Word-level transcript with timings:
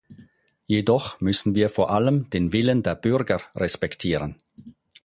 Jedoch 0.65 1.21
müssen 1.21 1.53
wir 1.53 1.69
vor 1.69 1.91
allem 1.91 2.27
den 2.31 2.53
Willen 2.53 2.81
der 2.81 2.95
Bürger 2.95 3.39
respektieren. 3.53 4.35